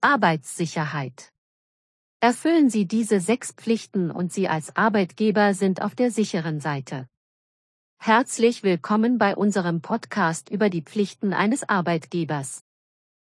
Arbeitssicherheit. 0.00 1.32
Erfüllen 2.20 2.70
Sie 2.70 2.86
diese 2.86 3.18
sechs 3.18 3.50
Pflichten 3.50 4.12
und 4.12 4.32
Sie 4.32 4.46
als 4.46 4.76
Arbeitgeber 4.76 5.54
sind 5.54 5.82
auf 5.82 5.96
der 5.96 6.12
sicheren 6.12 6.60
Seite. 6.60 7.08
Herzlich 7.98 8.62
willkommen 8.62 9.18
bei 9.18 9.34
unserem 9.34 9.82
Podcast 9.82 10.50
über 10.50 10.70
die 10.70 10.82
Pflichten 10.82 11.32
eines 11.32 11.68
Arbeitgebers. 11.68 12.62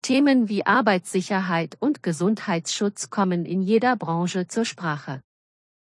Themen 0.01 0.49
wie 0.49 0.65
Arbeitssicherheit 0.65 1.77
und 1.79 2.01
Gesundheitsschutz 2.01 3.11
kommen 3.11 3.45
in 3.45 3.61
jeder 3.61 3.95
Branche 3.95 4.47
zur 4.47 4.65
Sprache. 4.65 5.21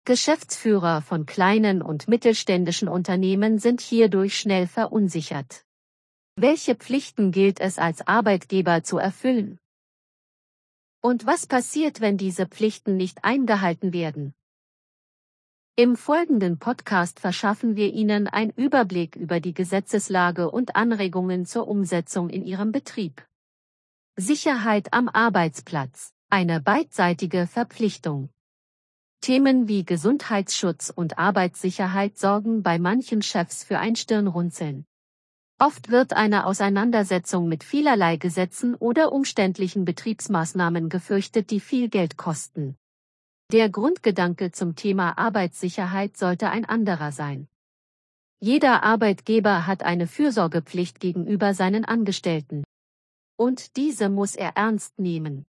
Geschäftsführer 0.04 1.02
von 1.02 1.24
kleinen 1.24 1.82
und 1.82 2.08
mittelständischen 2.08 2.88
Unternehmen 2.88 3.60
sind 3.60 3.80
hierdurch 3.80 4.36
schnell 4.36 4.66
verunsichert. 4.66 5.64
Welche 6.34 6.74
Pflichten 6.74 7.30
gilt 7.30 7.60
es 7.60 7.78
als 7.78 8.04
Arbeitgeber 8.08 8.82
zu 8.82 8.98
erfüllen? 8.98 9.60
Und 11.04 11.26
was 11.26 11.46
passiert, 11.46 12.00
wenn 12.00 12.16
diese 12.16 12.46
Pflichten 12.46 12.96
nicht 12.96 13.24
eingehalten 13.24 13.92
werden? 13.92 14.32
Im 15.76 15.96
folgenden 15.96 16.58
Podcast 16.58 17.20
verschaffen 17.20 17.76
wir 17.76 17.92
Ihnen 17.92 18.26
einen 18.26 18.52
Überblick 18.52 19.14
über 19.14 19.38
die 19.38 19.52
Gesetzeslage 19.52 20.50
und 20.50 20.76
Anregungen 20.76 21.44
zur 21.44 21.68
Umsetzung 21.68 22.30
in 22.30 22.46
Ihrem 22.46 22.72
Betrieb. 22.72 23.22
Sicherheit 24.16 24.94
am 24.94 25.10
Arbeitsplatz, 25.10 26.14
eine 26.30 26.62
beidseitige 26.62 27.46
Verpflichtung. 27.46 28.30
Themen 29.20 29.68
wie 29.68 29.84
Gesundheitsschutz 29.84 30.88
und 30.88 31.18
Arbeitssicherheit 31.18 32.16
sorgen 32.16 32.62
bei 32.62 32.78
manchen 32.78 33.20
Chefs 33.20 33.62
für 33.62 33.78
ein 33.78 33.94
Stirnrunzeln. 33.94 34.86
Oft 35.58 35.90
wird 35.90 36.14
eine 36.14 36.46
Auseinandersetzung 36.46 37.48
mit 37.48 37.62
vielerlei 37.62 38.16
Gesetzen 38.16 38.74
oder 38.74 39.12
umständlichen 39.12 39.84
Betriebsmaßnahmen 39.84 40.88
gefürchtet, 40.88 41.50
die 41.50 41.60
viel 41.60 41.88
Geld 41.88 42.16
kosten. 42.16 42.76
Der 43.52 43.68
Grundgedanke 43.68 44.50
zum 44.50 44.74
Thema 44.74 45.16
Arbeitssicherheit 45.16 46.16
sollte 46.16 46.50
ein 46.50 46.64
anderer 46.64 47.12
sein. 47.12 47.46
Jeder 48.40 48.82
Arbeitgeber 48.82 49.66
hat 49.66 49.84
eine 49.84 50.06
Fürsorgepflicht 50.08 50.98
gegenüber 50.98 51.54
seinen 51.54 51.84
Angestellten. 51.84 52.64
Und 53.36 53.76
diese 53.76 54.08
muss 54.08 54.34
er 54.34 54.56
ernst 54.56 54.98
nehmen. 54.98 55.46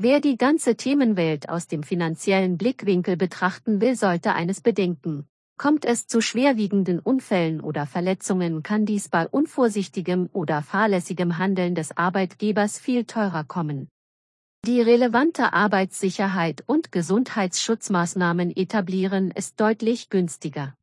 Wer 0.00 0.20
die 0.20 0.36
ganze 0.36 0.76
Themenwelt 0.76 1.48
aus 1.48 1.66
dem 1.66 1.82
finanziellen 1.82 2.56
Blickwinkel 2.56 3.16
betrachten 3.16 3.80
will, 3.80 3.96
sollte 3.96 4.34
eines 4.34 4.60
bedenken. 4.60 5.26
Kommt 5.56 5.84
es 5.84 6.08
zu 6.08 6.20
schwerwiegenden 6.20 6.98
Unfällen 6.98 7.60
oder 7.60 7.86
Verletzungen, 7.86 8.64
kann 8.64 8.86
dies 8.86 9.08
bei 9.08 9.28
unvorsichtigem 9.28 10.28
oder 10.32 10.62
fahrlässigem 10.62 11.38
Handeln 11.38 11.76
des 11.76 11.96
Arbeitgebers 11.96 12.78
viel 12.78 13.04
teurer 13.04 13.44
kommen. 13.44 13.88
Die 14.66 14.80
relevante 14.80 15.52
Arbeitssicherheit 15.52 16.64
und 16.66 16.90
Gesundheitsschutzmaßnahmen 16.90 18.56
etablieren 18.56 19.30
ist 19.30 19.60
deutlich 19.60 20.08
günstiger. 20.08 20.74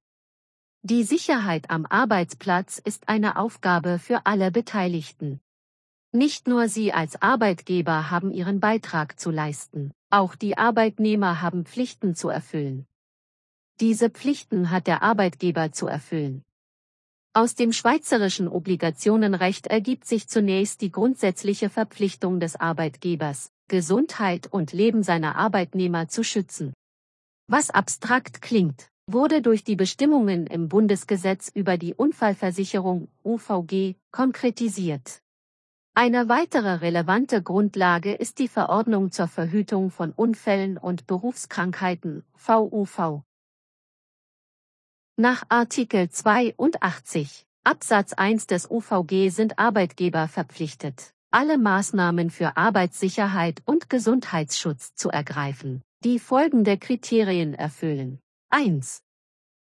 Die 0.83 1.03
Sicherheit 1.03 1.69
am 1.69 1.85
Arbeitsplatz 1.85 2.77
ist 2.77 3.09
eine 3.09 3.37
Aufgabe 3.37 3.99
für 3.99 4.25
alle 4.25 4.51
Beteiligten. 4.51 5.41
Nicht 6.13 6.47
nur 6.47 6.69
Sie 6.69 6.93
als 6.93 7.21
Arbeitgeber 7.21 8.09
haben 8.09 8.31
Ihren 8.31 8.59
Beitrag 8.59 9.19
zu 9.19 9.31
leisten, 9.31 9.91
auch 10.09 10.35
die 10.35 10.57
Arbeitnehmer 10.57 11.41
haben 11.41 11.65
Pflichten 11.65 12.15
zu 12.15 12.29
erfüllen. 12.29 12.85
Diese 13.81 14.11
Pflichten 14.11 14.69
hat 14.69 14.85
der 14.85 15.01
Arbeitgeber 15.01 15.71
zu 15.71 15.87
erfüllen. 15.87 16.43
Aus 17.33 17.55
dem 17.55 17.73
schweizerischen 17.73 18.47
Obligationenrecht 18.47 19.65
ergibt 19.65 20.05
sich 20.05 20.27
zunächst 20.27 20.81
die 20.81 20.91
grundsätzliche 20.91 21.67
Verpflichtung 21.67 22.39
des 22.39 22.55
Arbeitgebers, 22.55 23.51
Gesundheit 23.67 24.45
und 24.45 24.71
Leben 24.71 25.01
seiner 25.01 25.35
Arbeitnehmer 25.35 26.07
zu 26.07 26.23
schützen. 26.23 26.73
Was 27.47 27.71
abstrakt 27.71 28.43
klingt, 28.43 28.91
wurde 29.07 29.41
durch 29.41 29.63
die 29.63 29.75
Bestimmungen 29.75 30.45
im 30.45 30.69
Bundesgesetz 30.69 31.49
über 31.51 31.79
die 31.79 31.95
Unfallversicherung 31.95 33.07
UVG 33.23 33.95
konkretisiert. 34.11 35.23
Eine 35.95 36.29
weitere 36.29 36.75
relevante 36.75 37.41
Grundlage 37.41 38.13
ist 38.13 38.37
die 38.37 38.47
Verordnung 38.47 39.11
zur 39.11 39.27
Verhütung 39.27 39.89
von 39.89 40.11
Unfällen 40.11 40.77
und 40.77 41.07
Berufskrankheiten 41.07 42.23
VUV. 42.35 43.23
Nach 45.21 45.43
Artikel 45.49 46.09
82 46.09 47.45
Absatz 47.63 48.13
1 48.13 48.47
des 48.47 48.71
UVG 48.71 49.29
sind 49.29 49.59
Arbeitgeber 49.59 50.27
verpflichtet, 50.27 51.13
alle 51.29 51.59
Maßnahmen 51.59 52.31
für 52.31 52.57
Arbeitssicherheit 52.57 53.61
und 53.65 53.87
Gesundheitsschutz 53.87 54.95
zu 54.95 55.11
ergreifen, 55.11 55.83
die 56.03 56.17
folgende 56.17 56.79
Kriterien 56.79 57.53
erfüllen. 57.53 58.17
1. 58.49 59.03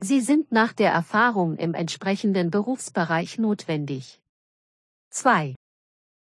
Sie 0.01 0.21
sind 0.21 0.51
nach 0.51 0.73
der 0.73 0.91
Erfahrung 0.91 1.55
im 1.59 1.75
entsprechenden 1.75 2.51
Berufsbereich 2.51 3.39
notwendig. 3.39 4.21
2. 5.11 5.55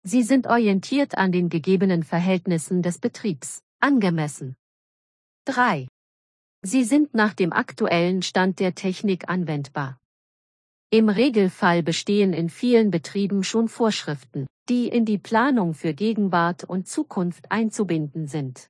Sie 0.02 0.22
sind 0.22 0.46
orientiert 0.46 1.18
an 1.18 1.30
den 1.30 1.50
gegebenen 1.50 2.04
Verhältnissen 2.04 2.80
des 2.80 2.98
Betriebs, 2.98 3.60
angemessen. 3.80 4.56
3. 5.44 5.88
Sie 6.62 6.84
sind 6.84 7.14
nach 7.14 7.32
dem 7.32 7.54
aktuellen 7.54 8.20
Stand 8.20 8.60
der 8.60 8.74
Technik 8.74 9.30
anwendbar. 9.30 9.98
Im 10.90 11.08
Regelfall 11.08 11.82
bestehen 11.82 12.34
in 12.34 12.50
vielen 12.50 12.90
Betrieben 12.90 13.44
schon 13.44 13.68
Vorschriften, 13.68 14.46
die 14.68 14.88
in 14.88 15.06
die 15.06 15.16
Planung 15.16 15.72
für 15.72 15.94
Gegenwart 15.94 16.64
und 16.64 16.86
Zukunft 16.86 17.50
einzubinden 17.50 18.26
sind. 18.26 18.68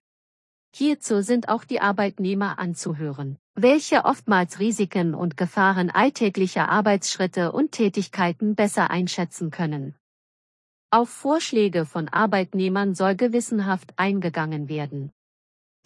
Hierzu 0.72 1.22
sind 1.22 1.48
auch 1.48 1.64
die 1.64 1.80
Arbeitnehmer 1.80 2.60
anzuhören, 2.60 3.38
welche 3.54 4.04
oftmals 4.04 4.60
Risiken 4.60 5.14
und 5.14 5.36
Gefahren 5.36 5.90
alltäglicher 5.90 6.68
Arbeitsschritte 6.68 7.50
und 7.50 7.72
Tätigkeiten 7.72 8.54
besser 8.54 8.90
einschätzen 8.90 9.50
können. 9.50 9.96
Auf 10.90 11.08
Vorschläge 11.08 11.86
von 11.86 12.08
Arbeitnehmern 12.08 12.94
soll 12.94 13.16
gewissenhaft 13.16 13.94
eingegangen 13.96 14.68
werden. 14.68 15.10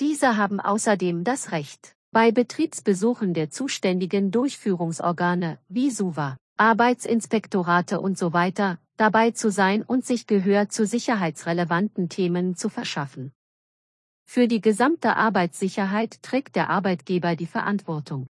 Diese 0.01 0.37
haben 0.37 0.61
außerdem 0.61 1.23
das 1.23 1.53
Recht, 1.53 1.94
bei 2.15 2.31
Betriebsbesuchen 2.31 3.35
der 3.35 3.51
zuständigen 3.51 4.31
Durchführungsorgane, 4.31 5.59
wie 5.69 5.91
SUVA, 5.91 6.37
Arbeitsinspektorate 6.57 8.01
usw., 8.01 8.53
so 8.57 8.77
dabei 8.97 9.33
zu 9.33 9.51
sein 9.51 9.83
und 9.83 10.07
sich 10.07 10.29
Gehör 10.29 10.69
zu 10.69 10.87
sicherheitsrelevanten 10.87 12.09
Themen 12.09 12.55
zu 12.55 12.69
verschaffen. 12.69 13.33
Für 14.25 14.47
die 14.47 14.61
gesamte 14.61 15.17
Arbeitssicherheit 15.17 16.23
trägt 16.23 16.55
der 16.55 16.71
Arbeitgeber 16.71 17.35
die 17.35 17.49
Verantwortung. 17.49 18.29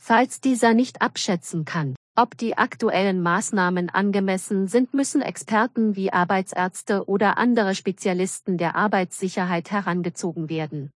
Falls 0.00 0.40
dieser 0.40 0.72
nicht 0.72 1.02
abschätzen 1.02 1.64
kann, 1.64 1.96
ob 2.14 2.38
die 2.38 2.56
aktuellen 2.58 3.20
Maßnahmen 3.22 3.90
angemessen 3.90 4.68
sind, 4.68 4.94
müssen 4.94 5.20
Experten 5.20 5.96
wie 5.96 6.12
Arbeitsärzte 6.12 7.08
oder 7.08 7.38
andere 7.38 7.74
Spezialisten 7.74 8.56
der 8.56 8.76
Arbeitssicherheit 8.76 9.72
herangezogen 9.72 10.48
werden. 10.48 10.92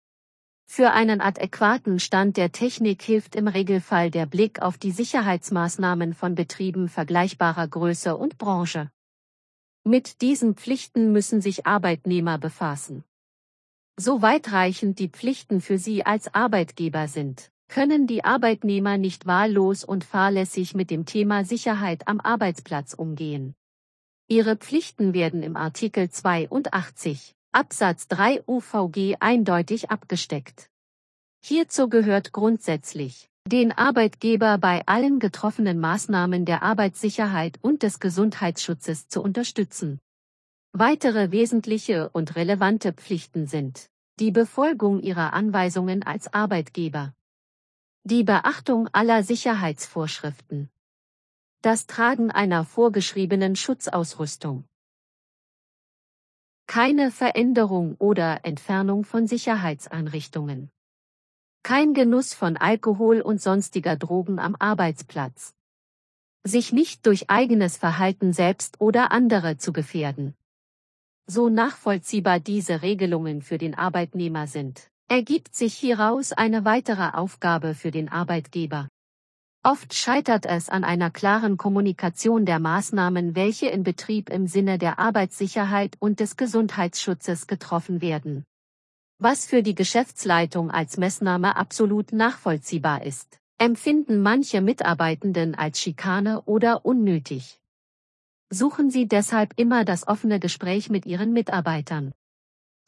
Für 0.74 0.92
einen 0.92 1.20
adäquaten 1.20 2.00
Stand 2.00 2.38
der 2.38 2.50
Technik 2.50 3.02
hilft 3.02 3.36
im 3.36 3.46
Regelfall 3.46 4.10
der 4.10 4.24
Blick 4.24 4.62
auf 4.62 4.78
die 4.78 4.90
Sicherheitsmaßnahmen 4.90 6.14
von 6.14 6.34
Betrieben 6.34 6.88
vergleichbarer 6.88 7.68
Größe 7.68 8.16
und 8.16 8.38
Branche. 8.38 8.90
Mit 9.84 10.22
diesen 10.22 10.54
Pflichten 10.54 11.12
müssen 11.12 11.42
sich 11.42 11.66
Arbeitnehmer 11.66 12.38
befassen. 12.38 13.04
So 13.98 14.22
weitreichend 14.22 14.98
die 14.98 15.10
Pflichten 15.10 15.60
für 15.60 15.76
sie 15.76 16.06
als 16.06 16.32
Arbeitgeber 16.32 17.06
sind 17.06 17.50
können 17.68 18.06
die 18.06 18.24
Arbeitnehmer 18.24 18.96
nicht 18.96 19.26
wahllos 19.26 19.84
und 19.84 20.04
fahrlässig 20.04 20.74
mit 20.74 20.90
dem 20.90 21.04
Thema 21.04 21.44
Sicherheit 21.44 22.08
am 22.08 22.18
Arbeitsplatz 22.18 22.94
umgehen. 22.94 23.54
Ihre 24.26 24.56
Pflichten 24.56 25.12
werden 25.12 25.42
im 25.42 25.54
Artikel 25.54 26.08
82 26.08 27.34
Absatz 27.54 28.08
3 28.08 28.44
UVG 28.46 29.16
eindeutig 29.20 29.90
abgesteckt. 29.90 30.70
Hierzu 31.44 31.90
gehört 31.90 32.32
grundsätzlich, 32.32 33.28
den 33.46 33.72
Arbeitgeber 33.72 34.56
bei 34.56 34.86
allen 34.86 35.18
getroffenen 35.18 35.78
Maßnahmen 35.78 36.46
der 36.46 36.62
Arbeitssicherheit 36.62 37.58
und 37.60 37.82
des 37.82 38.00
Gesundheitsschutzes 38.00 39.08
zu 39.08 39.20
unterstützen. 39.20 39.98
Weitere 40.72 41.30
wesentliche 41.30 42.08
und 42.08 42.36
relevante 42.36 42.94
Pflichten 42.94 43.46
sind 43.46 43.90
die 44.18 44.30
Befolgung 44.30 45.00
ihrer 45.00 45.34
Anweisungen 45.34 46.02
als 46.02 46.32
Arbeitgeber, 46.32 47.12
die 48.04 48.24
Beachtung 48.24 48.88
aller 48.94 49.24
Sicherheitsvorschriften. 49.24 50.70
Das 51.60 51.86
Tragen 51.86 52.30
einer 52.30 52.64
vorgeschriebenen 52.64 53.56
Schutzausrüstung. 53.56 54.64
Keine 56.66 57.10
Veränderung 57.10 57.96
oder 57.98 58.44
Entfernung 58.44 59.04
von 59.04 59.26
Sicherheitseinrichtungen. 59.26 60.70
Kein 61.62 61.94
Genuss 61.94 62.34
von 62.34 62.56
Alkohol 62.56 63.20
und 63.20 63.40
sonstiger 63.40 63.96
Drogen 63.96 64.38
am 64.38 64.56
Arbeitsplatz. 64.58 65.54
Sich 66.44 66.72
nicht 66.72 67.06
durch 67.06 67.30
eigenes 67.30 67.76
Verhalten 67.76 68.32
selbst 68.32 68.80
oder 68.80 69.12
andere 69.12 69.58
zu 69.58 69.72
gefährden. 69.72 70.34
So 71.26 71.48
nachvollziehbar 71.48 72.40
diese 72.40 72.82
Regelungen 72.82 73.42
für 73.42 73.58
den 73.58 73.76
Arbeitnehmer 73.76 74.46
sind, 74.46 74.90
ergibt 75.08 75.54
sich 75.54 75.74
hieraus 75.74 76.32
eine 76.32 76.64
weitere 76.64 77.10
Aufgabe 77.16 77.74
für 77.74 77.90
den 77.90 78.08
Arbeitgeber. 78.08 78.88
Oft 79.64 79.94
scheitert 79.94 80.44
es 80.44 80.68
an 80.68 80.82
einer 80.82 81.08
klaren 81.12 81.56
Kommunikation 81.56 82.44
der 82.44 82.58
Maßnahmen, 82.58 83.36
welche 83.36 83.68
in 83.68 83.84
Betrieb 83.84 84.28
im 84.28 84.48
Sinne 84.48 84.76
der 84.76 84.98
Arbeitssicherheit 84.98 85.94
und 86.00 86.18
des 86.18 86.36
Gesundheitsschutzes 86.36 87.46
getroffen 87.46 88.00
werden. 88.00 88.44
Was 89.18 89.46
für 89.46 89.62
die 89.62 89.76
Geschäftsleitung 89.76 90.72
als 90.72 90.96
Messnahme 90.96 91.54
absolut 91.54 92.10
nachvollziehbar 92.12 93.04
ist, 93.04 93.38
empfinden 93.56 94.20
manche 94.20 94.60
Mitarbeitenden 94.60 95.54
als 95.54 95.80
Schikane 95.80 96.42
oder 96.42 96.84
unnötig. 96.84 97.60
Suchen 98.50 98.90
Sie 98.90 99.06
deshalb 99.06 99.52
immer 99.56 99.84
das 99.84 100.08
offene 100.08 100.40
Gespräch 100.40 100.90
mit 100.90 101.06
Ihren 101.06 101.32
Mitarbeitern. 101.32 102.10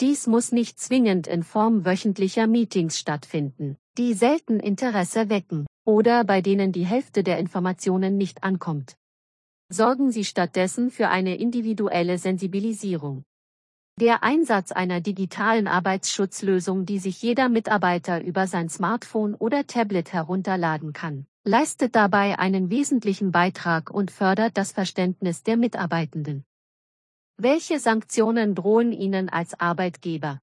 Dies 0.01 0.27
muss 0.27 0.51
nicht 0.51 0.81
zwingend 0.81 1.29
in 1.29 1.45
Form 1.45 1.85
wöchentlicher 1.85 2.49
Meetings 2.49 2.99
stattfinden, 2.99 3.77
die 3.97 4.13
selten 4.13 4.59
Interesse 4.59 5.29
wecken 5.29 5.67
oder 5.85 6.25
bei 6.25 6.41
denen 6.41 6.73
die 6.73 6.87
Hälfte 6.87 7.23
der 7.23 7.39
Informationen 7.39 8.17
nicht 8.17 8.43
ankommt. 8.43 8.97
Sorgen 9.69 10.11
Sie 10.13 10.25
stattdessen 10.25 10.91
für 10.91 11.09
eine 11.09 11.37
individuelle 11.37 12.19
Sensibilisierung. 12.19 13.25
Der 14.01 14.25
Einsatz 14.25 14.73
einer 14.73 15.01
digitalen 15.01 15.69
Arbeitsschutzlösung, 15.69 16.85
die 16.85 16.99
sich 16.99 17.23
jeder 17.23 17.49
Mitarbeiter 17.49 18.23
über 18.23 18.47
sein 18.47 18.69
Smartphone 18.69 19.35
oder 19.35 19.67
Tablet 19.67 20.13
herunterladen 20.13 20.93
kann, 20.93 21.27
leistet 21.45 21.95
dabei 21.95 22.39
einen 22.39 22.71
wesentlichen 22.71 23.31
Beitrag 23.31 23.91
und 23.91 24.11
fördert 24.11 24.57
das 24.57 24.73
Verständnis 24.73 25.45
der 25.45 25.57
Mitarbeitenden. 25.57 26.45
Welche 27.37 27.79
Sanktionen 27.79 28.55
drohen 28.55 28.93
Ihnen 28.93 29.29
als 29.29 29.59
Arbeitgeber? 29.59 30.41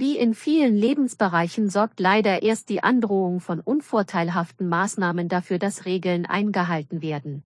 Wie 0.00 0.16
in 0.16 0.32
vielen 0.32 0.76
Lebensbereichen 0.76 1.70
sorgt 1.70 1.98
leider 1.98 2.44
erst 2.44 2.68
die 2.68 2.84
Androhung 2.84 3.40
von 3.40 3.58
unvorteilhaften 3.58 4.68
Maßnahmen 4.68 5.28
dafür, 5.28 5.58
dass 5.58 5.86
Regeln 5.86 6.24
eingehalten 6.24 7.02
werden. 7.02 7.42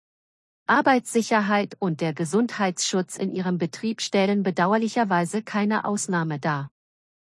Arbeitssicherheit 0.67 1.77
und 1.79 2.01
der 2.01 2.15
Gesundheitsschutz 2.15 3.19
in 3.19 3.33
ihrem 3.33 3.59
Betrieb 3.59 4.01
stellen 4.01 4.45
bedauerlicherweise 4.45 5.43
keine 5.43 5.85
Ausnahme 5.85 6.39
dar. 6.39 6.71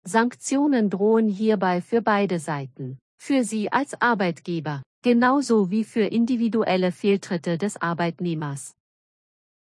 Sanktionen 0.03 0.91
drohen 0.91 1.27
hierbei 1.27 1.81
für 1.81 2.03
beide 2.03 2.37
Seiten, 2.37 2.99
für 3.17 3.43
Sie 3.43 3.71
als 3.71 3.99
Arbeitgeber, 3.99 4.83
genauso 5.01 5.71
wie 5.71 5.85
für 5.85 6.05
individuelle 6.05 6.91
Fehltritte 6.91 7.57
des 7.57 7.81
Arbeitnehmers. 7.81 8.75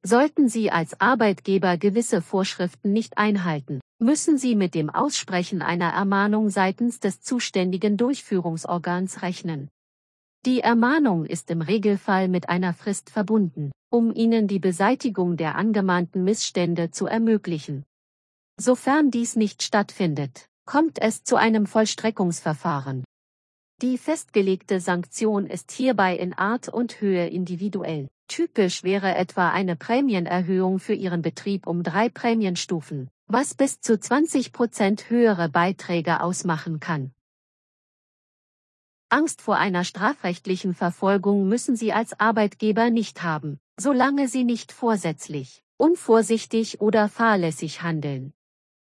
Sollten 0.04 0.48
Sie 0.48 0.70
als 0.70 1.00
Arbeitgeber 1.00 1.76
gewisse 1.76 2.22
Vorschriften 2.22 2.92
nicht 2.92 3.18
einhalten, 3.18 3.80
müssen 3.98 4.38
Sie 4.38 4.54
mit 4.54 4.74
dem 4.74 4.90
Aussprechen 4.90 5.60
einer 5.60 5.90
Ermahnung 5.90 6.50
seitens 6.50 7.00
des 7.00 7.20
zuständigen 7.20 7.96
Durchführungsorgans 7.96 9.22
rechnen. 9.22 9.68
Die 10.46 10.60
Ermahnung 10.60 11.26
ist 11.26 11.50
im 11.50 11.62
Regelfall 11.62 12.28
mit 12.28 12.48
einer 12.48 12.74
Frist 12.74 13.10
verbunden, 13.10 13.72
um 13.90 14.14
Ihnen 14.14 14.46
die 14.46 14.60
Beseitigung 14.60 15.36
der 15.36 15.56
angemahnten 15.56 16.22
Missstände 16.22 16.92
zu 16.92 17.06
ermöglichen. 17.06 17.84
Sofern 18.56 19.10
dies 19.10 19.34
nicht 19.34 19.64
stattfindet, 19.64 20.46
kommt 20.64 21.00
es 21.00 21.24
zu 21.24 21.34
einem 21.36 21.66
Vollstreckungsverfahren. 21.66 23.02
Die 23.82 23.98
festgelegte 23.98 24.80
Sanktion 24.80 25.46
ist 25.46 25.72
hierbei 25.72 26.16
in 26.16 26.34
Art 26.34 26.68
und 26.68 27.00
Höhe 27.00 27.26
individuell. 27.26 28.08
Typisch 28.28 28.84
wäre 28.84 29.14
etwa 29.14 29.50
eine 29.50 29.74
Prämienerhöhung 29.74 30.78
für 30.78 30.94
Ihren 30.94 31.22
Betrieb 31.22 31.66
um 31.66 31.82
drei 31.82 32.08
Prämienstufen 32.08 33.10
was 33.30 33.54
bis 33.54 33.82
zu 33.82 34.00
20 34.00 34.54
Prozent 34.54 35.10
höhere 35.10 35.50
Beiträge 35.50 36.22
ausmachen 36.22 36.80
kann. 36.80 37.12
Angst 39.10 39.42
vor 39.42 39.56
einer 39.56 39.84
strafrechtlichen 39.84 40.74
Verfolgung 40.74 41.46
müssen 41.46 41.76
Sie 41.76 41.92
als 41.92 42.18
Arbeitgeber 42.18 42.88
nicht 42.88 43.22
haben, 43.22 43.60
solange 43.78 44.28
Sie 44.28 44.44
nicht 44.44 44.72
vorsätzlich, 44.72 45.62
unvorsichtig 45.76 46.80
oder 46.80 47.10
fahrlässig 47.10 47.82
handeln. 47.82 48.32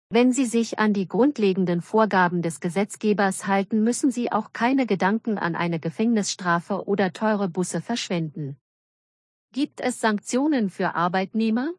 Wenn 0.09 0.31
Sie 0.31 0.45
sich 0.45 0.79
an 0.79 0.93
die 0.93 1.07
grundlegenden 1.07 1.81
Vorgaben 1.81 2.41
des 2.41 2.59
Gesetzgebers 2.59 3.45
halten, 3.45 3.83
müssen 3.83 4.09
Sie 4.09 4.31
auch 4.31 4.51
keine 4.51 4.87
Gedanken 4.87 5.37
an 5.37 5.55
eine 5.55 5.79
Gefängnisstrafe 5.79 6.87
oder 6.87 7.13
teure 7.13 7.49
Busse 7.49 7.81
verschwenden. 7.81 8.57
Gibt 9.53 9.81
es 9.81 10.01
Sanktionen 10.01 10.71
für 10.71 10.95
Arbeitnehmer? 10.95 11.69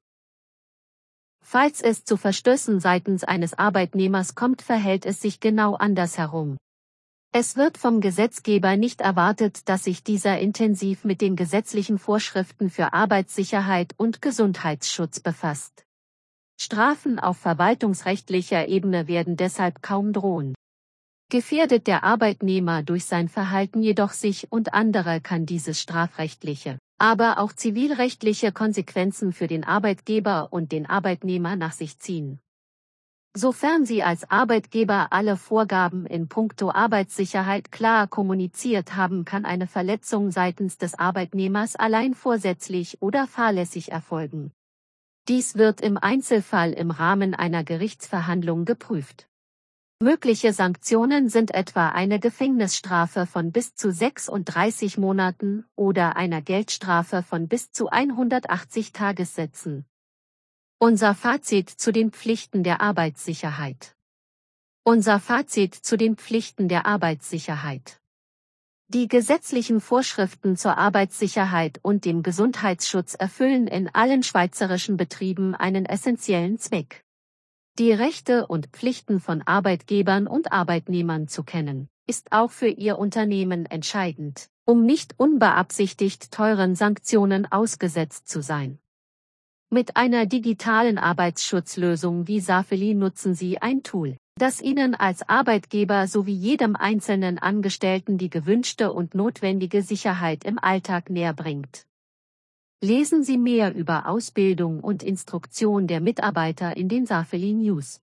Falls 1.43 1.81
es 1.81 2.05
zu 2.05 2.17
Verstößen 2.17 2.79
seitens 2.79 3.25
eines 3.25 3.53
Arbeitnehmers 3.55 4.37
kommt, 4.37 4.63
verhält 4.63 5.05
es 5.05 5.21
sich 5.21 5.41
genau 5.41 5.75
andersherum. 5.75 6.57
Es 7.33 7.57
wird 7.57 7.77
vom 7.77 8.01
Gesetzgeber 8.01 8.77
nicht 8.77 9.01
erwartet, 9.01 9.69
dass 9.69 9.83
sich 9.83 10.05
dieser 10.05 10.39
intensiv 10.39 11.03
mit 11.03 11.21
den 11.21 11.35
gesetzlichen 11.35 11.99
Vorschriften 11.99 12.71
für 12.71 12.93
Arbeitssicherheit 12.93 13.93
und 13.97 14.23
Gesundheitsschutz 14.23 15.19
befasst. 15.19 15.85
Strafen 16.61 17.19
auf 17.19 17.39
verwaltungsrechtlicher 17.39 18.69
Ebene 18.69 19.09
werden 19.09 19.37
deshalb 19.37 19.83
kaum 19.83 20.13
drohen. 20.13 20.55
Gefährdet 21.35 21.89
der 21.89 22.05
Arbeitnehmer 22.05 22.85
durch 22.85 23.07
sein 23.07 23.29
Verhalten 23.29 23.83
jedoch 23.83 24.13
sich 24.13 24.53
und 24.53 24.73
andere 24.73 25.21
kann 25.21 25.47
dieses 25.47 25.81
strafrechtliche 25.81 26.79
aber 26.99 27.39
auch 27.39 27.53
zivilrechtliche 27.53 28.53
Konsequenzen 28.53 29.33
für 29.33 29.49
den 29.49 29.65
Arbeitgeber 29.65 30.53
und 30.53 30.71
den 30.71 30.87
Arbeitnehmer 30.87 31.57
nach 31.57 31.73
sich 31.73 31.99
ziehen. 31.99 32.39
Sofern 33.37 33.85
Sie 33.85 34.05
als 34.05 34.31
Arbeitgeber 34.31 35.09
alle 35.11 35.37
Vorgaben 35.37 36.07
in 36.07 36.29
puncto 36.29 36.71
Arbeitssicherheit 36.71 37.73
klar 37.73 38.07
kommuniziert 38.07 38.95
haben, 38.95 39.25
kann 39.25 39.45
eine 39.45 39.67
Verletzung 39.67 40.31
seitens 40.31 40.79
des 40.79 40.97
Arbeitnehmers 40.97 41.75
allein 41.75 42.15
vorsätzlich 42.15 43.03
oder 43.03 43.27
fahrlässig 43.27 43.91
erfolgen. 43.91 44.53
Dies 45.27 45.57
wird 45.57 45.81
im 45.81 45.99
Einzelfall 45.99 46.73
im 46.73 46.93
Rahmen 46.93 47.35
einer 47.35 47.65
Gerichtsverhandlung 47.65 48.67
geprüft. 48.67 49.27
Mögliche 50.05 50.53
Sanktionen 50.53 51.31
sind 51.31 51.55
etwa 51.55 51.89
eine 51.89 52.21
Gefängnisstrafe 52.21 53.25
von 53.25 53.53
bis 53.53 53.75
zu 53.75 53.91
36 53.91 54.99
Monaten 54.99 55.65
oder 55.77 56.17
einer 56.17 56.43
Geldstrafe 56.43 57.23
von 57.23 57.49
bis 57.49 57.73
zu 57.73 57.89
180 57.89 58.93
Tagessätzen. 58.93 59.87
Unser 60.79 61.15
Fazit 61.15 61.71
zu 61.71 61.91
den 61.91 62.11
Pflichten 62.11 62.63
der 62.63 62.83
Arbeitssicherheit. 62.83 63.97
Unser 64.83 65.21
Fazit 65.21 65.75
zu 65.75 65.97
den 65.97 66.17
Pflichten 66.17 66.69
der 66.69 66.85
Arbeitssicherheit. 66.85 68.03
Die 68.89 69.09
gesetzlichen 69.09 69.81
Vorschriften 69.81 70.59
zur 70.59 70.77
Arbeitssicherheit 70.77 71.81
und 71.81 72.05
dem 72.05 72.23
Gesundheitsschutz 72.23 73.15
erfüllen 73.15 73.67
in 73.69 73.89
allen 73.89 74.23
schweizerischen 74.23 74.99
Betrieben 74.99 75.55
einen 75.55 75.87
essentiellen 75.87 76.59
Zweck 76.59 77.04
die 77.79 77.93
Rechte 77.93 78.47
und 78.47 78.69
Pflichten 78.69 79.19
von 79.19 79.43
Arbeitgebern 79.43 80.29
und 80.29 80.53
Arbeitnehmern 80.53 81.27
zu 81.27 81.43
kennen, 81.43 81.89
ist 82.07 82.31
auch 82.31 82.53
für 82.53 82.69
Ihr 82.69 82.99
Unternehmen 82.99 83.67
entscheidend, 83.67 84.49
um 84.65 84.87
nicht 84.87 85.19
unbeabsichtigt 85.19 86.31
teuren 86.31 86.77
Sanktionen 86.77 87.51
ausgesetzt 87.51 88.29
zu 88.29 88.43
sein. 88.43 88.79
Mit 89.71 89.97
einer 89.97 90.27
digitalen 90.27 90.99
Arbeitsschutzlösung 90.99 92.29
wie 92.29 92.39
Safeli 92.39 92.95
nutzen 92.95 93.35
Sie 93.35 93.61
ein 93.61 93.83
Tool, 93.83 94.19
das 94.39 94.61
Ihnen 94.61 94.95
als 94.95 95.29
Arbeitgeber 95.29 96.07
sowie 96.07 96.35
jedem 96.35 96.77
einzelnen 96.77 97.41
Angestellten 97.41 98.19
die 98.19 98.31
gewünschte 98.31 98.93
und 98.93 99.17
notwendige 99.17 99.83
Sicherheit 99.83 100.45
im 100.45 100.61
Alltag 100.61 101.11
näher 101.11 101.35
bringt. 101.35 101.87
Lesen 102.85 103.25
Sie 103.25 103.39
mehr 103.39 103.75
über 103.75 104.07
Ausbildung 104.07 104.81
und 104.81 105.03
Instruktion 105.03 105.87
der 105.87 106.03
Mitarbeiter 106.03 106.77
in 106.77 106.91
den 106.91 107.07
Safeli 107.07 107.55
News. 107.55 108.03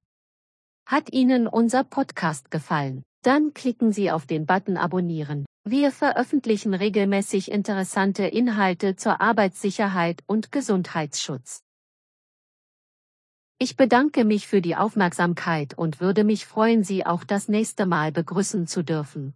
Hat 0.87 1.13
Ihnen 1.13 1.45
unser 1.45 1.83
Podcast 1.83 2.49
gefallen? 2.49 3.03
Dann 3.21 3.53
klicken 3.53 3.91
Sie 3.91 4.09
auf 4.09 4.25
den 4.25 4.47
Button 4.47 4.77
Abonnieren. 4.77 5.45
Wir 5.63 5.91
veröffentlichen 5.91 6.73
regelmäßig 6.73 7.51
interessante 7.51 8.23
Inhalte 8.23 8.95
zur 8.95 9.21
Arbeitssicherheit 9.21 10.23
und 10.25 10.51
Gesundheitsschutz. 10.51 11.61
Ich 13.59 13.75
bedanke 13.75 14.25
mich 14.25 14.47
für 14.47 14.63
die 14.63 14.75
Aufmerksamkeit 14.75 15.77
und 15.77 15.99
würde 16.01 16.23
mich 16.23 16.47
freuen, 16.47 16.83
Sie 16.83 17.05
auch 17.05 17.23
das 17.23 17.47
nächste 17.49 17.85
Mal 17.85 18.11
begrüßen 18.11 18.65
zu 18.65 18.83
dürfen. 18.83 19.35